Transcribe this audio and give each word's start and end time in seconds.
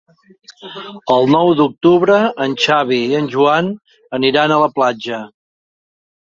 El 1.15 1.27
nou 1.35 1.51
d'octubre 1.59 2.15
en 2.45 2.55
Xavi 2.63 2.99
i 3.11 3.19
en 3.19 3.29
Joan 3.35 3.71
aniran 4.21 4.55
a 4.57 4.59
la 4.65 4.73
platja. 4.81 5.21